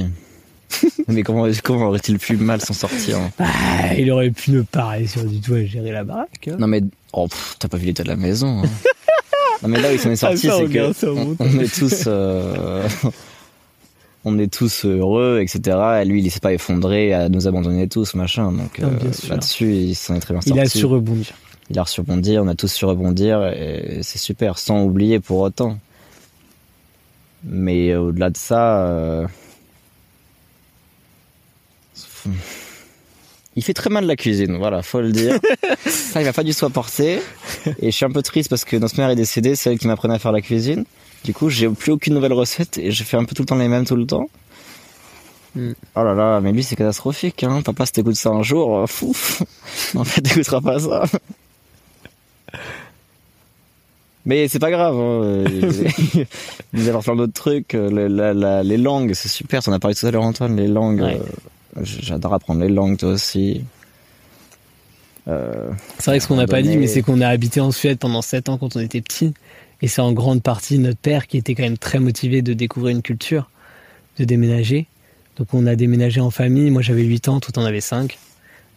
mais 1.08 1.24
comment, 1.24 1.48
comment 1.64 1.88
aurait-il 1.88 2.18
pu 2.20 2.38
mal 2.38 2.62
s'en 2.62 2.74
sortir 2.74 3.18
hein 3.20 3.32
Ah, 3.40 3.94
il 3.98 4.10
aurait 4.12 4.32
pu 4.32 4.52
ne 4.52 4.62
pas 4.62 4.88
réussir 4.90 5.24
du 5.26 5.40
tout 5.40 5.54
à 5.54 5.64
gérer 5.66 5.92
la 5.92 6.04
baraque. 6.04 6.48
hein. 6.50 6.56
Non 6.60 6.68
mais, 6.68 6.82
oh, 7.14 7.28
t'as 7.60 7.68
pas 7.68 7.78
vu 7.78 7.88
l'état 7.88 8.04
de 8.04 8.10
la 8.10 8.16
maison. 8.16 8.64
hein. 8.64 8.70
non 9.64 9.70
mais 9.70 9.82
là 9.82 9.90
où 9.90 9.94
il 9.94 10.00
s'en 10.00 10.12
est 10.12 10.16
sorti, 10.16 10.48
Ah, 10.50 10.52
ça, 10.52 10.58
c'est 10.60 10.74
que 10.74 10.94
ça, 10.94 11.08
on, 11.12 11.60
est 11.60 11.74
tous, 11.74 12.04
euh, 12.08 12.88
on 14.26 14.40
est 14.40 14.52
tous 14.54 14.86
heureux, 14.86 15.40
etc. 15.42 15.78
Et 16.02 16.06
lui, 16.06 16.22
il 16.22 16.32
s'est 16.32 16.40
pas 16.40 16.54
effondré 16.54 17.14
à 17.14 17.30
nous 17.30 17.48
abandonner 17.48 17.88
tous, 17.88 18.14
machin. 18.16 18.52
Donc 18.52 18.80
euh, 18.80 18.90
là-dessus, 19.30 19.74
il 19.74 19.96
s'en 19.96 20.16
est 20.16 20.20
très 20.20 20.34
bien 20.34 20.42
Il 20.46 20.50
sorti. 20.50 20.62
a 20.62 20.66
su 20.70 20.86
rebondir. 20.86 21.34
Il 21.70 21.80
a 21.80 21.86
su 21.86 22.02
rebondir, 22.02 22.44
on 22.44 22.48
a 22.48 22.56
tous 22.56 22.68
su 22.72 22.86
rebondir, 22.86 23.46
et 23.48 24.00
c'est 24.02 24.20
super, 24.20 24.58
sans 24.60 24.84
oublier 24.84 25.20
pour 25.20 25.40
autant. 25.40 25.78
Mais 27.46 27.96
au-delà 27.96 28.30
de 28.30 28.38
ça, 28.38 28.86
euh, 28.88 29.28
il 33.56 33.64
fait 33.64 33.74
très 33.74 33.90
mal 33.90 34.06
la 34.06 34.16
cuisine, 34.16 34.58
voilà, 34.58 34.82
faut 34.82 35.02
le 35.02 35.12
dire. 35.12 35.38
ça, 35.86 36.22
il 36.22 36.26
va 36.26 36.34
pas 36.34 36.44
du 36.44 36.54
tout 36.56 36.66
apporter. 36.66 37.20
Et 37.80 37.92
je 37.92 37.96
suis 37.96 38.06
un 38.06 38.12
peu 38.12 38.22
triste 38.22 38.50
parce 38.50 38.66
que 38.66 38.76
notre 38.78 38.98
mère 38.98 39.10
est 39.10 39.16
décédée, 39.16 39.56
c'est 39.56 39.72
elle 39.72 39.80
qui 39.80 39.88
m'apprenait 39.88 40.16
à 40.16 40.20
faire 40.20 40.32
la 40.32 40.42
cuisine. 40.42 40.86
Du 41.24 41.34
coup, 41.34 41.50
j'ai 41.50 41.70
plus 41.70 41.92
aucune 41.92 42.14
nouvelle 42.16 42.34
recette 42.34 42.78
et 42.78 42.92
je 42.92 43.04
fais 43.04 43.16
un 43.18 43.24
peu 43.26 43.36
tout 43.36 43.44
le 43.44 43.48
temps 43.48 43.56
les 43.56 43.68
mêmes 43.68 43.86
tout 43.86 43.96
le 43.96 44.06
temps. 44.08 44.28
Mm. 45.56 45.72
Oh 45.96 46.04
là 46.04 46.14
là, 46.16 46.42
mais 46.42 46.52
lui 46.52 46.64
c'est 46.64 46.76
catastrophique, 46.76 47.44
hein. 47.44 47.62
Papa, 47.64 47.86
si 47.86 47.92
t'écoutes 47.92 48.16
ça 48.16 48.30
un 48.30 48.42
jour, 48.42 48.76
euh, 48.80 48.88
fou. 48.88 49.16
en 49.96 50.04
fait, 50.04 50.22
t'écouteras 50.22 50.62
pas 50.62 50.80
ça. 50.80 51.04
Mais 54.26 54.48
c'est 54.48 54.60
pas 54.60 54.72
grave. 54.72 54.96
Hein. 54.96 55.44
Il 56.74 56.80
nous 56.80 56.90
apporte 56.90 57.06
plein 57.06 57.16
d'autres 57.16 57.34
trucs. 57.34 57.74
le- 57.74 58.08
la- 58.08 58.34
la- 58.34 58.64
les 58.64 58.78
langues, 58.78 59.14
c'est 59.14 59.28
super. 59.30 59.62
T'en 59.62 59.74
as 59.74 59.80
parlé 59.80 59.96
tout 59.96 60.08
à 60.08 60.12
l'heure, 60.12 60.24
Antoine. 60.24 60.56
Les 60.56 60.68
langues. 60.68 61.02
Ouais. 61.02 61.20
euh, 61.22 61.26
J'adore 61.82 62.34
apprendre 62.34 62.62
les 62.62 62.70
langues, 62.70 62.98
toi 62.98 63.10
aussi. 63.10 63.64
Euh, 65.28 65.72
C'est 65.98 66.12
vrai 66.12 66.18
que 66.18 66.24
ce 66.24 66.28
qu'on 66.28 66.36
n'a 66.36 66.48
pas 66.48 66.62
dit, 66.62 66.78
mais 66.78 66.88
c'est 66.88 67.02
qu'on 67.02 67.22
a 67.22 67.28
habité 67.28 67.62
en 67.62 67.72
Suède 67.72 67.98
pendant 67.98 68.22
7 68.22 68.50
ans 68.50 68.58
quand 68.58 68.76
on 68.76 68.80
était 68.80 69.02
petit. 69.02 69.34
Et 69.82 69.88
c'est 69.88 70.02
en 70.02 70.14
grande 70.14 70.42
partie 70.42 70.78
notre 70.80 71.00
père 71.00 71.28
qui 71.28 71.38
était 71.38 71.56
quand 71.56 71.64
même 71.64 71.78
très 71.78 72.00
motivé 72.00 72.42
de 72.42 72.54
découvrir 72.54 72.96
une 72.96 73.02
culture, 73.02 73.50
de 74.18 74.26
déménager. 74.26 74.88
Donc 75.38 75.54
on 75.54 75.66
a 75.66 75.76
déménagé 75.76 76.22
en 76.22 76.30
famille. 76.30 76.70
Moi 76.70 76.82
j'avais 76.82 77.04
8 77.04 77.28
ans, 77.28 77.40
tout 77.40 77.58
en 77.58 77.66
avait 77.66 77.82
5. 77.82 78.18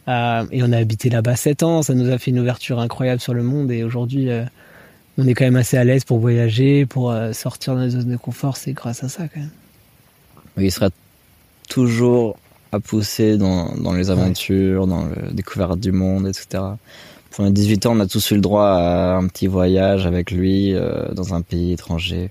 Euh, 0.09 0.47
et 0.51 0.63
on 0.63 0.73
a 0.73 0.79
habité 0.79 1.11
là-bas 1.11 1.37
7 1.37 1.63
ans. 1.63 1.83
Ça 1.83 1.95
nous 1.95 2.11
a 2.11 2.19
fait 2.19 2.31
une 2.31 2.41
ouverture 2.41 2.81
incroyable 2.81 3.21
sur 3.21 3.35
le 3.35 3.43
monde. 3.43 3.71
Et 3.71 3.85
aujourd'hui, 3.85 4.31
euh, 4.31 4.45
on 5.19 5.27
est 5.27 5.35
quand 5.35 5.45
même 5.45 5.57
assez 5.57 5.77
à 5.77 5.85
l'aise 5.85 6.05
pour 6.05 6.19
voyager, 6.19 6.87
pour 6.87 7.15
sortir 7.33 7.75
de 7.75 7.81
notre 7.81 7.93
zone 7.93 8.11
de 8.11 8.17
confort. 8.17 8.57
C'est 8.57 8.73
grâce 8.73 9.05
à 9.05 9.09
ça 9.09 9.29
quand 9.29 9.41
même. 9.41 9.51
il 10.59 10.73
sera 10.73 10.91
toujours 11.69 12.37
à 12.77 12.81
pousser 12.81 13.37
dans, 13.39 13.75
dans 13.75 13.93
les 13.93 14.11
aventures, 14.11 14.87
dans 14.87 15.07
la 15.07 15.31
découverte 15.33 15.79
du 15.81 15.93
monde, 15.93 16.27
etc. 16.29 16.63
Pour 17.31 17.45
les 17.45 17.51
18 17.51 17.87
ans, 17.87 17.97
on 17.97 18.01
a 18.01 18.07
tous 18.07 18.31
eu 18.31 18.35
le 18.37 18.41
droit 18.41 18.67
à 18.69 19.17
un 19.17 19.27
petit 19.29 19.47
voyage 19.47 20.07
avec 20.07 20.31
lui 20.31 20.73
euh, 20.75 21.07
dans 21.13 21.35
un 21.35 21.43
pays 21.43 21.73
étranger. 21.73 22.31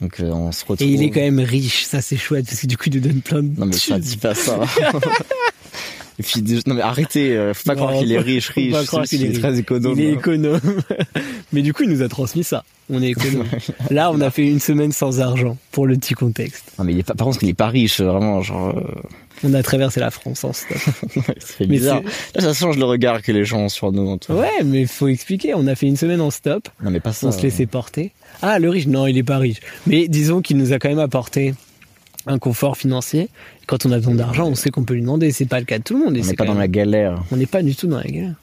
Donc 0.00 0.20
euh, 0.20 0.30
on 0.30 0.50
se 0.52 0.64
retrouve. 0.64 0.86
Et 0.88 0.90
il 0.92 1.02
est 1.02 1.10
quand 1.10 1.20
même 1.20 1.40
riche. 1.40 1.84
Ça 1.84 2.00
c'est 2.00 2.16
chouette 2.16 2.46
parce 2.46 2.60
que 2.60 2.66
du 2.66 2.78
coup 2.78 2.84
il 2.86 2.94
nous 2.94 3.00
donne 3.00 3.20
plein 3.20 3.42
de 3.42 3.58
Non 3.60 3.66
mais 3.66 3.72
ça 3.72 3.98
dis 3.98 4.16
pas 4.16 4.34
ça. 4.34 4.58
Et 6.18 6.22
puis, 6.22 6.42
non 6.66 6.74
mais 6.74 6.82
arrêtez, 6.82 7.34
euh, 7.34 7.54
faut 7.54 7.64
pas 7.64 7.74
Non, 7.74 7.86
croire 7.86 7.98
qu'il 7.98 8.12
est 8.12 8.18
faut- 8.18 8.24
riche, 8.24 8.48
faut 8.48 8.60
riche. 8.60 8.72
pas 8.72 8.84
croire 8.84 9.06
c'est- 9.06 9.16
qu'il 9.16 9.26
est 9.26 9.30
il 9.30 9.36
est 9.36 9.40
très 9.40 9.58
économe. 9.58 9.94
Il 9.98 10.04
est 10.04 10.12
économe. 10.12 10.60
Mais 11.52 11.62
du 11.62 11.72
coup, 11.72 11.82
il 11.84 11.88
nous 11.88 12.02
a 12.02 12.08
transmis 12.08 12.44
ça. 12.44 12.62
On 12.90 13.02
est. 13.02 13.14
Là, 13.90 14.10
on 14.12 14.20
a 14.20 14.30
fait 14.30 14.46
une 14.48 14.60
semaine 14.60 14.92
sans 14.92 15.20
argent, 15.20 15.56
pour 15.70 15.86
le 15.86 15.96
petit 15.96 16.14
contexte. 16.14 16.72
Non 16.78 16.84
mais 16.84 16.92
il 16.92 16.98
est 16.98 17.02
pas, 17.04 17.14
par 17.14 17.26
contre 17.26 17.42
il 17.42 17.48
est 17.48 17.54
pas 17.54 17.68
riche, 17.68 18.00
vraiment 18.00 18.42
genre. 18.42 18.76
euh, 18.76 18.82
On 19.44 19.54
a 19.54 19.62
traversé 19.62 20.00
la 20.00 20.10
France 20.10 20.42
en 20.44 20.52
stop. 20.52 20.76
c'est 21.38 21.66
bizarre. 21.66 22.02
Là 22.34 22.40
ça 22.40 22.52
change 22.52 22.76
le 22.78 22.84
regard 22.84 23.22
que 23.22 23.30
les 23.32 23.44
gens 23.44 23.60
ont 23.60 23.68
sur 23.68 23.92
nous. 23.92 24.08
Antoine. 24.08 24.38
Ouais, 24.38 24.64
mais 24.64 24.86
faut 24.86 25.08
expliquer. 25.08 25.54
On 25.54 25.66
a 25.66 25.74
fait 25.74 25.86
une 25.86 25.96
semaine 25.96 26.20
en 26.20 26.30
stop. 26.30 26.68
Non 26.82 26.90
mais 26.90 27.00
pas 27.00 27.12
ça. 27.12 27.28
On 27.28 27.32
se 27.32 27.42
laissait 27.42 27.66
porter. 27.66 28.12
Ah, 28.42 28.58
le 28.58 28.68
riche, 28.70 28.86
non, 28.86 29.06
il 29.06 29.16
est 29.18 29.22
pas 29.22 29.38
riche. 29.38 29.60
Mais 29.86 30.08
disons 30.08 30.40
qu'il 30.42 30.56
nous 30.56 30.72
a 30.72 30.78
quand 30.78 30.88
même 30.88 30.98
apporté 30.98 31.54
un 32.26 32.38
confort 32.38 32.76
financier. 32.76 33.28
Quand 33.66 33.86
on 33.86 33.92
a 33.92 33.96
besoin 33.98 34.14
d'argent, 34.14 34.46
on 34.48 34.54
sait 34.54 34.70
qu'on 34.70 34.84
peut 34.84 34.94
lui 34.94 35.00
demander. 35.02 35.30
C'est 35.30 35.46
pas 35.46 35.58
le 35.60 35.64
cas 35.64 35.78
de 35.78 35.84
tout 35.84 35.96
le 35.96 36.04
monde. 36.04 36.16
et 36.16 36.22
On 36.22 36.24
n'est 36.24 36.34
pas 36.34 36.44
dans 36.44 36.54
la 36.54 36.68
galère. 36.68 37.22
On 37.30 37.36
n'est 37.36 37.46
pas 37.46 37.62
du 37.62 37.74
tout 37.76 37.86
dans 37.86 37.98
la 37.98 38.04
galère. 38.04 38.34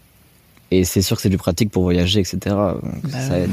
Et 0.71 0.83
c'est 0.83 1.01
sûr 1.01 1.15
que 1.15 1.21
c'est 1.21 1.29
du 1.29 1.37
pratique 1.37 1.69
pour 1.69 1.83
voyager, 1.83 2.19
etc. 2.19 2.37
Donc 2.43 2.81
Bah 3.03 3.19
ça 3.19 3.39
aide. 3.39 3.49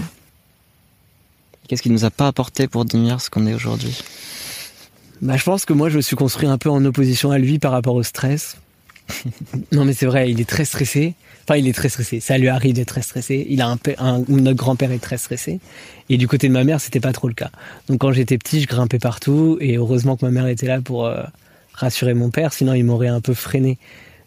Qu'est-ce 1.68 1.83
qu'il 1.83 1.92
nous 1.92 2.04
a 2.04 2.11
pas 2.11 2.26
apporté 2.28 2.68
pour 2.68 2.85
devenir 2.85 3.21
ce 3.21 3.30
qu'on 3.30 3.47
est 3.47 3.54
aujourd'hui? 3.54 3.97
Bah, 5.23 5.37
je 5.37 5.44
pense 5.44 5.64
que 5.64 5.73
moi, 5.73 5.88
je 5.88 5.97
me 5.97 6.02
suis 6.02 6.16
construit 6.16 6.49
un 6.49 6.59
peu 6.59 6.68
en 6.68 6.85
opposition 6.85 7.30
à 7.30 7.38
lui 7.38 7.59
par 7.59 7.73
rapport 7.73 7.94
au 7.94 8.02
stress. 8.02 8.56
non, 9.73 9.85
mais 9.85 9.92
c'est 9.92 10.06
vrai, 10.06 10.30
il 10.30 10.40
est 10.40 10.49
très 10.49 10.64
stressé. 10.64 11.14
Enfin, 11.44 11.56
il 11.59 11.68
est 11.68 11.73
très 11.73 11.88
stressé. 11.88 12.21
Ça 12.21 12.38
lui 12.38 12.49
arrive 12.49 12.75
d'être 12.75 12.88
très 12.88 13.02
stressé. 13.02 13.47
Il 13.49 13.61
a 13.61 13.68
un, 13.68 13.76
père- 13.76 14.02
un 14.02 14.23
notre 14.28 14.56
grand-père 14.56 14.90
est 14.92 14.99
très 14.99 15.18
stressé. 15.18 15.61
Et 16.09 16.16
du 16.16 16.26
côté 16.28 16.49
de 16.49 16.52
ma 16.52 16.64
mère, 16.64 16.80
c'était 16.80 17.00
pas 17.00 17.12
trop 17.12 17.28
le 17.28 17.35
cas. 17.35 17.50
Donc, 17.88 18.00
quand 18.00 18.12
j'étais 18.12 18.38
petit, 18.38 18.61
je 18.62 18.66
grimpais 18.66 18.99
partout. 18.99 19.59
Et 19.61 19.76
heureusement 19.76 20.16
que 20.16 20.25
ma 20.25 20.30
mère 20.30 20.47
était 20.47 20.66
là 20.66 20.80
pour 20.80 21.06
euh, 21.06 21.23
rassurer 21.73 22.14
mon 22.14 22.30
père. 22.30 22.52
Sinon, 22.52 22.75
il 22.75 22.85
m'aurait 22.85 23.09
un 23.09 23.21
peu 23.21 23.35
freiné. 23.35 23.78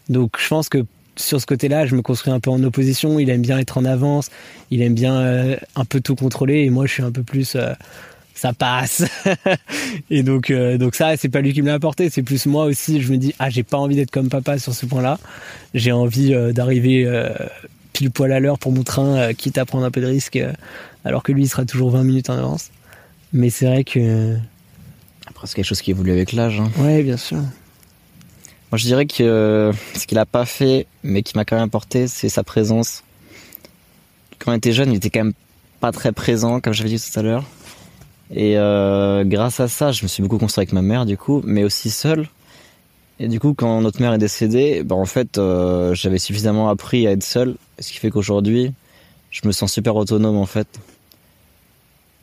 Donc, 0.08 0.36
je 0.40 0.48
pense 0.48 0.68
que 0.68 0.84
sur 1.18 1.40
ce 1.40 1.46
côté-là, 1.46 1.86
je 1.86 1.94
me 1.94 2.02
construis 2.02 2.32
un 2.32 2.40
peu 2.40 2.50
en 2.50 2.62
opposition. 2.62 3.18
Il 3.18 3.30
aime 3.30 3.42
bien 3.42 3.58
être 3.58 3.78
en 3.78 3.84
avance. 3.84 4.30
Il 4.70 4.82
aime 4.82 4.94
bien 4.94 5.16
euh, 5.16 5.56
un 5.76 5.84
peu 5.84 6.00
tout 6.00 6.14
contrôler. 6.14 6.60
Et 6.60 6.70
moi, 6.70 6.86
je 6.86 6.92
suis 6.92 7.02
un 7.02 7.10
peu 7.10 7.22
plus 7.22 7.56
euh, 7.56 7.74
ça 8.34 8.52
passe. 8.52 9.04
et 10.10 10.22
donc, 10.22 10.50
euh, 10.50 10.78
donc 10.78 10.94
ça, 10.94 11.16
c'est 11.16 11.28
pas 11.28 11.40
lui 11.40 11.52
qui 11.52 11.62
me 11.62 11.66
l'a 11.66 11.74
apporté, 11.74 12.08
c'est 12.08 12.22
plus 12.22 12.46
moi 12.46 12.64
aussi. 12.64 13.02
Je 13.02 13.10
me 13.10 13.18
dis, 13.18 13.34
ah, 13.38 13.50
j'ai 13.50 13.64
pas 13.64 13.78
envie 13.78 13.96
d'être 13.96 14.10
comme 14.10 14.28
papa 14.28 14.58
sur 14.58 14.74
ce 14.74 14.86
point-là. 14.86 15.18
J'ai 15.74 15.92
envie 15.92 16.34
d'arriver 16.52 17.06
pile 17.92 18.10
poil 18.10 18.32
à 18.32 18.38
l'heure 18.38 18.58
pour 18.58 18.72
mon 18.72 18.84
train, 18.84 19.34
quitte 19.34 19.58
à 19.58 19.64
prendre 19.64 19.84
un 19.84 19.90
peu 19.90 20.00
de 20.00 20.06
risque, 20.06 20.38
alors 21.04 21.22
que 21.22 21.32
lui, 21.32 21.42
il 21.42 21.48
sera 21.48 21.64
toujours 21.64 21.90
20 21.90 22.04
minutes 22.04 22.30
en 22.30 22.38
avance. 22.38 22.70
Mais 23.32 23.50
c'est 23.50 23.66
vrai 23.66 23.84
que. 23.84 24.36
Après, 25.26 25.46
c'est 25.46 25.56
quelque 25.56 25.66
chose 25.66 25.82
qui 25.82 25.90
évolue 25.90 26.12
avec 26.12 26.32
l'âge. 26.32 26.60
Hein. 26.60 26.70
Ouais, 26.78 27.02
bien 27.02 27.16
sûr. 27.16 27.38
Moi, 28.70 28.76
je 28.76 28.84
dirais 28.84 29.06
que 29.06 29.72
ce 29.94 30.06
qu'il 30.06 30.18
a 30.18 30.26
pas 30.26 30.44
fait, 30.44 30.86
mais 31.02 31.22
qui 31.22 31.36
m'a 31.36 31.44
quand 31.44 31.56
même 31.56 31.64
apporté, 31.64 32.06
c'est 32.06 32.28
sa 32.28 32.42
présence. 32.42 33.02
Quand 34.38 34.52
on 34.52 34.54
était 34.54 34.72
jeune, 34.72 34.92
il 34.92 34.96
était 34.96 35.08
quand 35.10 35.24
même 35.24 35.34
pas 35.80 35.90
très 35.90 36.12
présent, 36.12 36.60
comme 36.60 36.74
j'avais 36.74 36.90
dit 36.90 37.00
tout 37.00 37.18
à 37.18 37.22
l'heure. 37.22 37.44
Et 38.30 38.58
euh, 38.58 39.24
grâce 39.24 39.60
à 39.60 39.68
ça, 39.68 39.90
je 39.90 40.02
me 40.02 40.08
suis 40.08 40.22
beaucoup 40.22 40.36
construit 40.36 40.60
avec 40.62 40.72
ma 40.72 40.82
mère, 40.82 41.06
du 41.06 41.16
coup, 41.16 41.40
mais 41.46 41.64
aussi 41.64 41.90
seul. 41.90 42.28
Et 43.18 43.28
du 43.28 43.40
coup, 43.40 43.54
quand 43.54 43.80
notre 43.80 44.00
mère 44.02 44.12
est 44.12 44.18
décédée, 44.18 44.82
ben 44.84 44.96
en 44.96 45.06
fait, 45.06 45.38
euh, 45.38 45.94
j'avais 45.94 46.18
suffisamment 46.18 46.68
appris 46.68 47.06
à 47.06 47.12
être 47.12 47.24
seul, 47.24 47.56
ce 47.78 47.90
qui 47.90 47.98
fait 47.98 48.10
qu'aujourd'hui, 48.10 48.72
je 49.30 49.40
me 49.46 49.52
sens 49.52 49.72
super 49.72 49.96
autonome, 49.96 50.36
en 50.36 50.46
fait. 50.46 50.68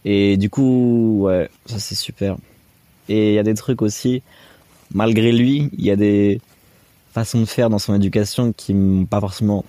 Et 0.06 0.38
du 0.38 0.52
coup, 0.52 1.24
ouais, 1.24 1.50
ça 1.66 1.80
c'est 1.80 1.96
super. 1.96 2.38
Et 3.10 3.30
il 3.30 3.34
y 3.34 3.40
a 3.40 3.44
des 3.44 3.56
trucs 3.56 3.82
aussi, 3.82 4.22
malgré 4.94 5.32
lui, 5.32 5.70
il 5.78 5.86
y 5.86 5.92
a 5.92 5.96
des 5.96 6.40
façons 7.14 7.40
de 7.40 7.46
faire 7.46 7.70
dans 7.70 7.80
son 7.80 7.94
éducation 7.96 8.54
qui 8.54 8.74
m'ont 8.74 9.06
pas 9.06 9.20
forcément 9.20 9.66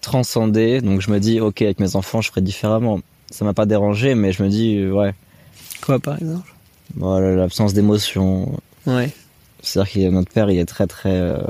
transcendé. 0.00 0.80
Donc 0.80 1.00
je 1.00 1.10
me 1.10 1.18
dis, 1.18 1.40
ok, 1.40 1.62
avec 1.62 1.80
mes 1.80 1.96
enfants, 1.96 2.20
je 2.20 2.28
ferai 2.28 2.40
différemment 2.40 3.00
ça 3.34 3.44
m'a 3.44 3.52
pas 3.52 3.66
dérangé, 3.66 4.14
mais 4.14 4.32
je 4.32 4.42
me 4.42 4.48
dis, 4.48 4.76
euh, 4.76 4.92
ouais. 4.92 5.14
Quoi, 5.80 5.98
par 5.98 6.16
exemple? 6.16 6.54
Voilà, 6.94 7.34
l'absence 7.34 7.74
d'émotion. 7.74 8.60
Ouais. 8.86 9.10
C'est-à-dire 9.60 9.92
que 9.92 10.10
notre 10.10 10.30
père, 10.30 10.50
il 10.50 10.58
est 10.58 10.66
très, 10.66 10.86
très. 10.86 11.10
Euh, 11.10 11.42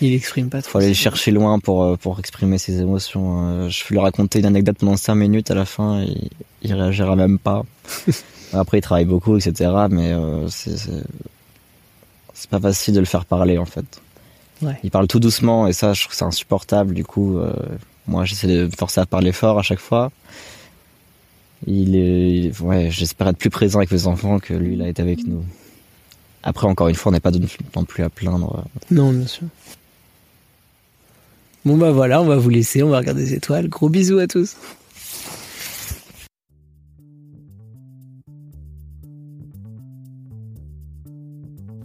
il 0.00 0.14
exprime 0.14 0.48
pas 0.48 0.62
trop. 0.62 0.72
Faut 0.72 0.78
aller 0.78 0.94
chercher 0.94 1.32
loin 1.32 1.58
pour, 1.58 1.82
euh, 1.82 1.96
pour 1.96 2.18
exprimer 2.20 2.58
ses 2.58 2.80
émotions. 2.80 3.68
Je 3.68 3.82
vais 3.82 3.90
lui 3.90 3.98
raconter 3.98 4.38
une 4.38 4.46
anecdote 4.46 4.76
pendant 4.78 4.96
5 4.96 5.14
minutes 5.16 5.50
à 5.50 5.54
la 5.54 5.64
fin, 5.64 6.02
il, 6.02 6.30
il 6.62 6.72
réagira 6.72 7.16
même 7.16 7.38
pas. 7.38 7.64
Après, 8.52 8.78
il 8.78 8.82
travaille 8.82 9.06
beaucoup, 9.06 9.36
etc. 9.36 9.70
Mais 9.90 10.14
c'est, 10.50 10.76
c'est 12.34 12.50
pas 12.50 12.60
facile 12.60 12.94
de 12.94 13.00
le 13.00 13.06
faire 13.06 13.24
parler, 13.24 13.58
en 13.58 13.64
fait. 13.64 13.86
Ouais. 14.62 14.78
Il 14.82 14.90
parle 14.90 15.06
tout 15.06 15.20
doucement, 15.20 15.66
et 15.66 15.72
ça, 15.72 15.94
je 15.94 16.02
trouve 16.02 16.10
que 16.10 16.16
c'est 16.16 16.24
insupportable. 16.24 16.94
Du 16.94 17.04
coup, 17.04 17.38
moi, 18.06 18.24
j'essaie 18.24 18.46
de 18.46 18.68
forcer 18.76 19.00
à 19.00 19.06
parler 19.06 19.32
fort 19.32 19.58
à 19.58 19.62
chaque 19.62 19.80
fois 19.80 20.10
il 21.66 21.96
est, 21.96 22.60
ouais, 22.60 22.90
j'espère 22.90 23.28
être 23.28 23.38
plus 23.38 23.50
présent 23.50 23.78
avec 23.78 23.90
mes 23.90 24.06
enfants 24.06 24.38
que 24.38 24.54
lui, 24.54 24.74
il 24.74 24.82
a 24.82 24.88
été 24.88 25.00
avec 25.02 25.26
nous. 25.26 25.44
Après, 26.42 26.66
encore 26.66 26.88
une 26.88 26.94
fois, 26.94 27.10
on 27.10 27.14
n'est 27.14 27.20
pas 27.20 27.30
non 27.30 27.84
plus 27.84 28.02
à 28.02 28.10
plaindre. 28.10 28.64
Non, 28.90 29.12
bien 29.12 29.26
sûr. 29.26 29.46
Bon 31.64 31.78
bah 31.78 31.92
voilà, 31.92 32.20
on 32.20 32.26
va 32.26 32.36
vous 32.36 32.50
laisser, 32.50 32.82
on 32.82 32.90
va 32.90 32.98
regarder 32.98 33.22
les 33.22 33.32
étoiles. 33.32 33.68
Gros 33.68 33.88
bisous 33.88 34.18
à 34.18 34.26
tous. 34.26 34.56